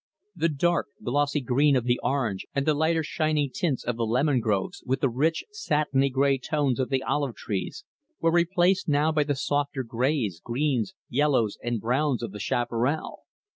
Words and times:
The 0.35 0.49
dark, 0.49 0.87
glossy 1.03 1.41
green 1.41 1.75
of 1.75 1.83
the 1.83 1.99
orange 2.01 2.47
and 2.55 2.65
the 2.65 2.73
lighter 2.73 3.03
shining 3.03 3.51
tints 3.53 3.83
of 3.83 3.97
the 3.97 4.03
lemon 4.07 4.39
groves, 4.39 4.81
with 4.83 4.99
the 5.01 5.09
rich, 5.09 5.43
satiny 5.51 6.09
gray 6.09 6.39
tones 6.39 6.79
of 6.79 6.89
the 6.89 7.03
olive 7.03 7.35
trees, 7.35 7.85
were 8.19 8.31
replaced 8.31 8.89
now 8.89 9.11
by 9.11 9.23
the 9.25 9.35
softer 9.35 9.83
grays, 9.83 10.41
greens, 10.43 10.95
yellows, 11.07 11.59
and 11.63 11.79
browns 11.79 12.23
of 12.23 12.31
the 12.31 12.39
chaparral. 12.39 13.19